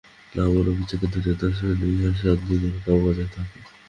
[0.33, 3.57] নাম ও রূপ ইচ্ছাকে ধরিয়া দাস করিলেও ইহার স্বাধীনতা বজায় থাকে।